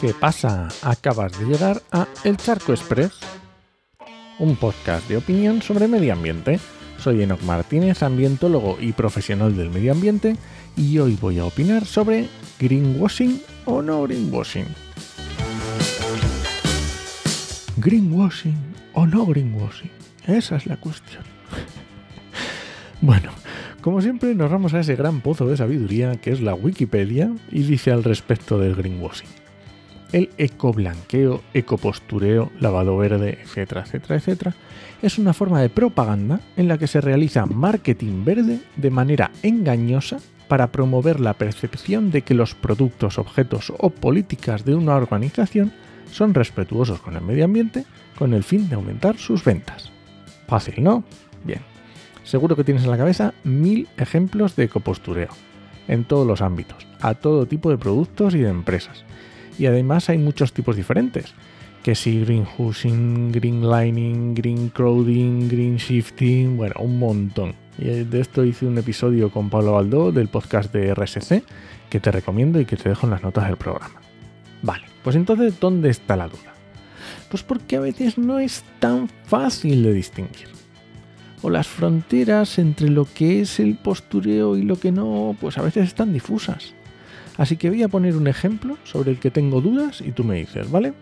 ¿Qué 0.00 0.14
pasa? 0.14 0.68
Acabas 0.82 1.36
de 1.36 1.44
llegar 1.44 1.82
a 1.90 2.06
El 2.22 2.36
Charco 2.36 2.72
Express, 2.72 3.18
un 4.38 4.54
podcast 4.54 5.08
de 5.08 5.16
opinión 5.16 5.60
sobre 5.60 5.88
medio 5.88 6.12
ambiente. 6.12 6.60
Soy 6.98 7.20
Enoc 7.20 7.42
Martínez, 7.42 8.04
ambientólogo 8.04 8.78
y 8.80 8.92
profesional 8.92 9.56
del 9.56 9.70
medio 9.70 9.90
ambiente, 9.90 10.36
y 10.76 11.00
hoy 11.00 11.18
voy 11.20 11.40
a 11.40 11.46
opinar 11.46 11.84
sobre 11.84 12.28
greenwashing 12.60 13.42
o 13.64 13.82
no 13.82 14.04
greenwashing. 14.04 14.66
Greenwashing 17.78 18.56
o 18.92 19.04
no 19.04 19.26
greenwashing. 19.26 19.90
Esa 20.28 20.56
es 20.58 20.66
la 20.66 20.76
cuestión. 20.76 21.24
bueno, 23.00 23.32
como 23.80 24.00
siempre 24.00 24.32
nos 24.36 24.48
vamos 24.48 24.74
a 24.74 24.80
ese 24.80 24.94
gran 24.94 25.22
pozo 25.22 25.48
de 25.48 25.56
sabiduría 25.56 26.12
que 26.20 26.30
es 26.30 26.40
la 26.40 26.54
Wikipedia 26.54 27.32
y 27.50 27.64
dice 27.64 27.90
al 27.90 28.04
respecto 28.04 28.60
del 28.60 28.76
greenwashing. 28.76 29.47
El 30.12 30.30
ecoblanqueo, 30.38 31.42
ecopostureo, 31.52 32.50
lavado 32.60 32.96
verde, 32.96 33.38
etcétera, 33.42 33.82
etcétera, 33.82 34.16
etcétera, 34.16 34.54
es 35.02 35.18
una 35.18 35.34
forma 35.34 35.60
de 35.60 35.68
propaganda 35.68 36.40
en 36.56 36.68
la 36.68 36.78
que 36.78 36.86
se 36.86 37.00
realiza 37.00 37.46
marketing 37.46 38.24
verde 38.24 38.60
de 38.76 38.90
manera 38.90 39.30
engañosa 39.42 40.18
para 40.48 40.72
promover 40.72 41.20
la 41.20 41.34
percepción 41.34 42.10
de 42.10 42.22
que 42.22 42.34
los 42.34 42.54
productos, 42.54 43.18
objetos 43.18 43.72
o 43.78 43.90
políticas 43.90 44.64
de 44.64 44.74
una 44.74 44.96
organización 44.96 45.72
son 46.10 46.34
respetuosos 46.34 47.00
con 47.00 47.16
el 47.16 47.22
medio 47.22 47.44
ambiente 47.44 47.84
con 48.18 48.34
el 48.34 48.42
fin 48.42 48.68
de 48.68 48.74
aumentar 48.74 49.16
sus 49.16 49.44
ventas. 49.44 49.92
Fácil, 50.48 50.82
¿no? 50.82 51.04
Bien. 51.44 51.60
Seguro 52.24 52.56
que 52.56 52.64
tienes 52.64 52.84
en 52.84 52.90
la 52.90 52.98
cabeza 52.98 53.32
mil 53.44 53.88
ejemplos 53.96 54.56
de 54.56 54.64
ecopostureo, 54.64 55.28
en 55.86 56.04
todos 56.04 56.26
los 56.26 56.40
ámbitos, 56.40 56.86
a 57.00 57.14
todo 57.14 57.46
tipo 57.46 57.70
de 57.70 57.78
productos 57.78 58.34
y 58.34 58.38
de 58.38 58.48
empresas. 58.48 59.04
Y 59.58 59.66
además 59.66 60.08
hay 60.08 60.18
muchos 60.18 60.52
tipos 60.52 60.76
diferentes, 60.76 61.34
que 61.82 61.94
si 61.94 62.20
greenhushing, 62.20 63.32
green 63.32 63.68
lining, 63.68 64.34
green 64.34 64.68
crowding, 64.68 65.48
green 65.48 65.76
shifting, 65.76 66.56
bueno, 66.56 66.74
un 66.78 66.98
montón. 66.98 67.54
Y 67.76 67.84
de 67.86 68.20
esto 68.20 68.44
hice 68.44 68.66
un 68.66 68.78
episodio 68.78 69.30
con 69.30 69.50
Pablo 69.50 69.72
Baldó 69.72 70.12
del 70.12 70.28
podcast 70.28 70.72
de 70.72 70.94
RSC, 70.94 71.42
que 71.90 72.00
te 72.00 72.10
recomiendo 72.10 72.60
y 72.60 72.66
que 72.66 72.76
te 72.76 72.88
dejo 72.88 73.06
en 73.06 73.10
las 73.10 73.22
notas 73.22 73.46
del 73.46 73.56
programa. 73.56 74.00
Vale, 74.62 74.84
pues 75.02 75.16
entonces, 75.16 75.58
¿dónde 75.60 75.90
está 75.90 76.16
la 76.16 76.28
duda? 76.28 76.54
Pues 77.30 77.42
porque 77.42 77.76
a 77.76 77.80
veces 77.80 78.18
no 78.18 78.38
es 78.38 78.64
tan 78.80 79.08
fácil 79.24 79.82
de 79.82 79.92
distinguir. 79.92 80.48
O 81.42 81.50
las 81.50 81.68
fronteras 81.68 82.58
entre 82.58 82.90
lo 82.90 83.06
que 83.06 83.42
es 83.42 83.60
el 83.60 83.76
postureo 83.76 84.56
y 84.56 84.62
lo 84.62 84.76
que 84.76 84.90
no, 84.90 85.36
pues 85.40 85.56
a 85.58 85.62
veces 85.62 85.86
están 85.86 86.12
difusas. 86.12 86.74
Así 87.38 87.56
que 87.56 87.70
voy 87.70 87.84
a 87.84 87.88
poner 87.88 88.16
un 88.16 88.26
ejemplo 88.26 88.76
sobre 88.82 89.12
el 89.12 89.18
que 89.18 89.30
tengo 89.30 89.60
dudas 89.60 90.00
y 90.00 90.10
tú 90.10 90.24
me 90.24 90.34
dices, 90.34 90.70
¿vale? 90.70 90.92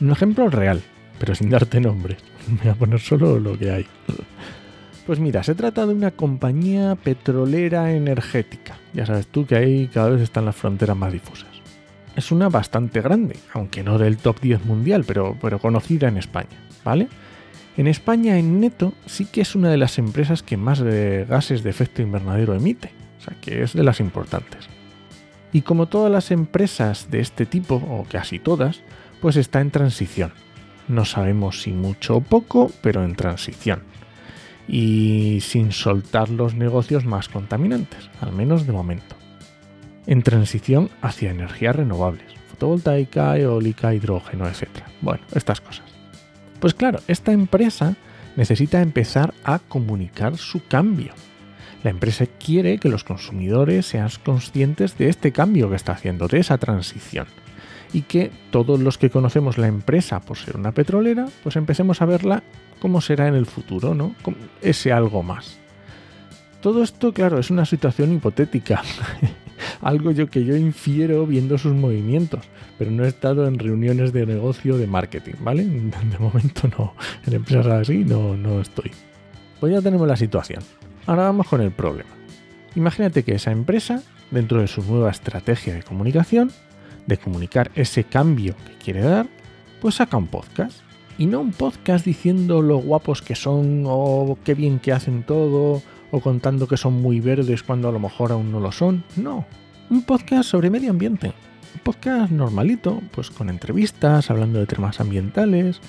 Un 0.00 0.10
ejemplo 0.10 0.48
real, 0.48 0.82
pero 1.18 1.34
sin 1.34 1.48
darte 1.48 1.80
nombre. 1.80 2.16
Voy 2.62 2.70
a 2.70 2.74
poner 2.74 3.00
solo 3.00 3.40
lo 3.40 3.58
que 3.58 3.70
hay. 3.70 3.86
Pues 5.06 5.18
mira, 5.18 5.42
se 5.42 5.54
trata 5.54 5.86
de 5.86 5.94
una 5.94 6.10
compañía 6.10 6.94
petrolera 6.96 7.92
energética. 7.92 8.76
Ya 8.92 9.06
sabes 9.06 9.26
tú 9.26 9.46
que 9.46 9.56
ahí 9.56 9.88
cada 9.88 10.10
vez 10.10 10.20
están 10.20 10.44
las 10.44 10.56
fronteras 10.56 10.96
más 10.96 11.12
difusas. 11.12 11.48
Es 12.14 12.30
una 12.30 12.48
bastante 12.48 13.00
grande, 13.00 13.36
aunque 13.54 13.82
no 13.82 13.98
del 13.98 14.18
top 14.18 14.40
10 14.40 14.66
mundial, 14.66 15.04
pero, 15.06 15.36
pero 15.40 15.58
conocida 15.58 16.08
en 16.08 16.18
España, 16.18 16.58
¿vale? 16.84 17.08
En 17.76 17.86
España, 17.86 18.38
en 18.38 18.60
neto, 18.60 18.92
sí 19.06 19.24
que 19.24 19.40
es 19.40 19.54
una 19.54 19.70
de 19.70 19.78
las 19.78 19.98
empresas 19.98 20.42
que 20.42 20.56
más 20.56 20.80
de 20.80 21.24
gases 21.28 21.62
de 21.62 21.70
efecto 21.70 22.02
invernadero 22.02 22.54
emite, 22.54 22.92
o 23.18 23.22
sea 23.22 23.36
que 23.40 23.62
es 23.62 23.72
de 23.72 23.84
las 23.84 24.00
importantes. 24.00 24.68
Y 25.52 25.62
como 25.62 25.86
todas 25.86 26.10
las 26.10 26.30
empresas 26.30 27.10
de 27.10 27.20
este 27.20 27.46
tipo, 27.46 27.76
o 27.76 28.06
casi 28.08 28.38
todas, 28.38 28.82
pues 29.20 29.36
está 29.36 29.60
en 29.60 29.70
transición. 29.70 30.32
No 30.88 31.04
sabemos 31.04 31.62
si 31.62 31.72
mucho 31.72 32.16
o 32.16 32.20
poco, 32.20 32.70
pero 32.82 33.04
en 33.04 33.14
transición. 33.14 33.82
Y 34.68 35.38
sin 35.42 35.72
soltar 35.72 36.30
los 36.30 36.54
negocios 36.54 37.04
más 37.04 37.28
contaminantes, 37.28 38.10
al 38.20 38.32
menos 38.32 38.66
de 38.66 38.72
momento. 38.72 39.16
En 40.06 40.22
transición 40.22 40.90
hacia 41.02 41.30
energías 41.30 41.76
renovables, 41.76 42.32
fotovoltaica, 42.50 43.36
eólica, 43.36 43.94
hidrógeno, 43.94 44.48
etc. 44.48 44.68
Bueno, 45.00 45.22
estas 45.32 45.60
cosas. 45.60 45.84
Pues 46.60 46.74
claro, 46.74 47.00
esta 47.08 47.32
empresa 47.32 47.96
necesita 48.36 48.80
empezar 48.80 49.34
a 49.44 49.58
comunicar 49.58 50.36
su 50.36 50.64
cambio. 50.66 51.12
La 51.82 51.90
empresa 51.90 52.26
quiere 52.26 52.78
que 52.78 52.88
los 52.88 53.04
consumidores 53.04 53.86
sean 53.86 54.10
conscientes 54.24 54.98
de 54.98 55.08
este 55.08 55.32
cambio 55.32 55.70
que 55.70 55.76
está 55.76 55.92
haciendo, 55.92 56.28
de 56.28 56.38
esa 56.38 56.58
transición. 56.58 57.26
Y 57.92 58.02
que 58.02 58.30
todos 58.50 58.78
los 58.78 58.98
que 58.98 59.10
conocemos 59.10 59.58
la 59.58 59.66
empresa 59.66 60.20
por 60.20 60.36
ser 60.36 60.56
una 60.56 60.72
petrolera, 60.72 61.26
pues 61.42 61.56
empecemos 61.56 62.02
a 62.02 62.06
verla 62.06 62.42
como 62.80 63.00
será 63.00 63.28
en 63.28 63.34
el 63.34 63.46
futuro, 63.46 63.94
¿no? 63.94 64.14
Ese 64.62 64.92
algo 64.92 65.22
más. 65.22 65.58
Todo 66.60 66.82
esto, 66.82 67.12
claro, 67.12 67.38
es 67.38 67.50
una 67.50 67.64
situación 67.64 68.12
hipotética. 68.12 68.82
algo 69.82 70.10
yo 70.10 70.28
que 70.28 70.44
yo 70.44 70.56
infiero 70.56 71.26
viendo 71.26 71.58
sus 71.58 71.72
movimientos, 71.72 72.44
pero 72.78 72.90
no 72.90 73.04
he 73.04 73.08
estado 73.08 73.46
en 73.46 73.58
reuniones 73.58 74.12
de 74.12 74.26
negocio 74.26 74.76
de 74.76 74.86
marketing, 74.86 75.34
¿vale? 75.40 75.64
De 76.10 76.18
momento 76.18 76.68
no, 76.78 76.94
en 77.26 77.34
empresas 77.34 77.66
así 77.66 78.04
no, 78.04 78.36
no 78.36 78.60
estoy. 78.60 78.90
Pues 79.58 79.72
ya 79.72 79.82
tenemos 79.82 80.06
la 80.08 80.16
situación. 80.16 80.62
Ahora 81.06 81.24
vamos 81.24 81.48
con 81.48 81.60
el 81.60 81.70
problema. 81.70 82.10
Imagínate 82.74 83.24
que 83.24 83.34
esa 83.34 83.50
empresa, 83.50 84.02
dentro 84.30 84.60
de 84.60 84.68
su 84.68 84.82
nueva 84.82 85.10
estrategia 85.10 85.74
de 85.74 85.82
comunicación, 85.82 86.52
de 87.06 87.18
comunicar 87.18 87.70
ese 87.74 88.04
cambio 88.04 88.54
que 88.66 88.84
quiere 88.84 89.00
dar, 89.00 89.26
pues 89.80 89.96
saca 89.96 90.16
un 90.16 90.28
podcast. 90.28 90.80
Y 91.18 91.26
no 91.26 91.40
un 91.40 91.52
podcast 91.52 92.04
diciendo 92.04 92.62
lo 92.62 92.78
guapos 92.78 93.20
que 93.20 93.34
son 93.34 93.84
o 93.86 94.38
qué 94.44 94.54
bien 94.54 94.78
que 94.78 94.92
hacen 94.92 95.22
todo 95.22 95.82
o 96.10 96.20
contando 96.20 96.66
que 96.66 96.76
son 96.76 96.94
muy 97.02 97.20
verdes 97.20 97.62
cuando 97.62 97.88
a 97.88 97.92
lo 97.92 97.98
mejor 97.98 98.32
aún 98.32 98.50
no 98.50 98.60
lo 98.60 98.72
son. 98.72 99.04
No, 99.16 99.44
un 99.90 100.02
podcast 100.02 100.48
sobre 100.48 100.70
medio 100.70 100.90
ambiente. 100.90 101.28
Un 101.74 101.80
podcast 101.82 102.30
normalito, 102.30 103.00
pues 103.10 103.30
con 103.30 103.50
entrevistas, 103.50 104.30
hablando 104.30 104.58
de 104.60 104.66
temas 104.66 105.00
ambientales, 105.00 105.80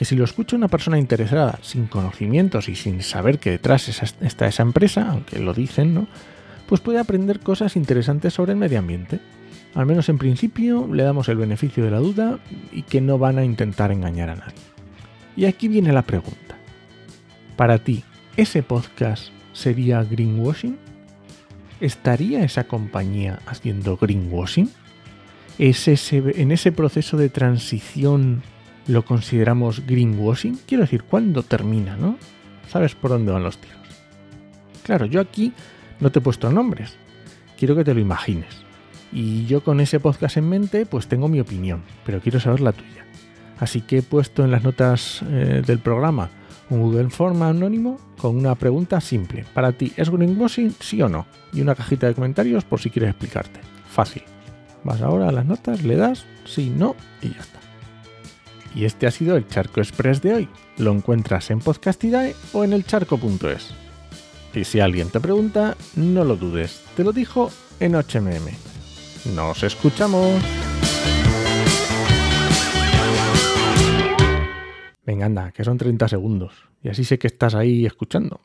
que 0.00 0.06
si 0.06 0.16
lo 0.16 0.24
escucha 0.24 0.56
una 0.56 0.68
persona 0.68 0.98
interesada, 0.98 1.58
sin 1.60 1.86
conocimientos 1.86 2.70
y 2.70 2.74
sin 2.74 3.02
saber 3.02 3.38
que 3.38 3.50
detrás 3.50 3.86
está 4.22 4.46
esa 4.46 4.62
empresa, 4.62 5.10
aunque 5.10 5.38
lo 5.38 5.52
dicen, 5.52 5.92
¿no? 5.92 6.08
Pues 6.66 6.80
puede 6.80 6.98
aprender 6.98 7.40
cosas 7.40 7.76
interesantes 7.76 8.32
sobre 8.32 8.52
el 8.52 8.58
medio 8.58 8.78
ambiente. 8.78 9.20
Al 9.74 9.84
menos 9.84 10.08
en 10.08 10.16
principio 10.16 10.88
le 10.90 11.02
damos 11.02 11.28
el 11.28 11.36
beneficio 11.36 11.84
de 11.84 11.90
la 11.90 11.98
duda 11.98 12.38
y 12.72 12.80
que 12.80 13.02
no 13.02 13.18
van 13.18 13.36
a 13.36 13.44
intentar 13.44 13.92
engañar 13.92 14.30
a 14.30 14.36
nadie. 14.36 14.54
Y 15.36 15.44
aquí 15.44 15.68
viene 15.68 15.92
la 15.92 16.00
pregunta. 16.00 16.56
Para 17.56 17.76
ti, 17.76 18.02
¿ese 18.38 18.62
podcast 18.62 19.24
sería 19.52 20.02
greenwashing? 20.02 20.78
¿Estaría 21.82 22.42
esa 22.42 22.64
compañía 22.64 23.40
haciendo 23.44 23.98
greenwashing? 23.98 24.70
¿Es 25.58 25.88
ese, 25.88 26.22
en 26.40 26.52
ese 26.52 26.72
proceso 26.72 27.18
de 27.18 27.28
transición 27.28 28.42
lo 28.86 29.04
consideramos 29.04 29.86
greenwashing? 29.86 30.58
Quiero 30.66 30.82
decir, 30.82 31.04
¿cuándo 31.04 31.42
termina, 31.42 31.96
no? 31.96 32.16
¿Sabes 32.68 32.94
por 32.94 33.10
dónde 33.10 33.32
van 33.32 33.42
los 33.42 33.58
tiros? 33.58 33.78
Claro, 34.82 35.06
yo 35.06 35.20
aquí 35.20 35.52
no 36.00 36.10
te 36.10 36.18
he 36.18 36.22
puesto 36.22 36.50
nombres. 36.50 36.96
Quiero 37.58 37.76
que 37.76 37.84
te 37.84 37.94
lo 37.94 38.00
imagines. 38.00 38.64
Y 39.12 39.46
yo 39.46 39.62
con 39.62 39.80
ese 39.80 40.00
podcast 40.00 40.36
en 40.36 40.48
mente, 40.48 40.86
pues 40.86 41.08
tengo 41.08 41.28
mi 41.28 41.40
opinión, 41.40 41.82
pero 42.04 42.20
quiero 42.20 42.40
saber 42.40 42.60
la 42.60 42.72
tuya. 42.72 43.04
Así 43.58 43.82
que 43.82 43.98
he 43.98 44.02
puesto 44.02 44.44
en 44.44 44.50
las 44.50 44.62
notas 44.62 45.22
eh, 45.28 45.62
del 45.66 45.78
programa 45.80 46.30
un 46.70 46.82
Google 46.82 47.10
Form 47.10 47.42
anónimo 47.42 47.98
con 48.16 48.36
una 48.36 48.54
pregunta 48.54 49.00
simple. 49.00 49.44
Para 49.52 49.72
ti, 49.72 49.92
¿es 49.96 50.08
greenwashing 50.08 50.74
sí 50.78 51.02
o 51.02 51.08
no? 51.08 51.26
Y 51.52 51.60
una 51.60 51.74
cajita 51.74 52.06
de 52.06 52.14
comentarios 52.14 52.64
por 52.64 52.80
si 52.80 52.90
quieres 52.90 53.10
explicarte. 53.10 53.60
Fácil. 53.88 54.22
Vas 54.84 55.02
ahora 55.02 55.28
a 55.28 55.32
las 55.32 55.44
notas, 55.44 55.82
le 55.82 55.96
das 55.96 56.24
sí, 56.44 56.72
no 56.74 56.94
y 57.20 57.30
ya 57.30 57.40
está. 57.40 57.58
Y 58.74 58.84
este 58.84 59.06
ha 59.06 59.10
sido 59.10 59.36
el 59.36 59.48
Charco 59.48 59.80
Express 59.80 60.22
de 60.22 60.34
hoy. 60.34 60.48
Lo 60.78 60.92
encuentras 60.92 61.50
en 61.50 61.58
Podcastidae 61.58 62.34
o 62.52 62.64
en 62.64 62.72
elcharco.es. 62.72 63.74
Y 64.54 64.64
si 64.64 64.80
alguien 64.80 65.10
te 65.10 65.20
pregunta, 65.20 65.76
no 65.96 66.24
lo 66.24 66.36
dudes. 66.36 66.82
Te 66.96 67.04
lo 67.04 67.12
dijo 67.12 67.50
en 67.80 67.94
HMM. 67.94 68.48
Nos 69.34 69.62
escuchamos. 69.62 70.40
Venga, 75.04 75.26
anda, 75.26 75.50
que 75.50 75.64
son 75.64 75.76
30 75.76 76.08
segundos. 76.08 76.52
Y 76.82 76.88
así 76.88 77.04
sé 77.04 77.18
que 77.18 77.26
estás 77.26 77.54
ahí 77.54 77.84
escuchando. 77.84 78.38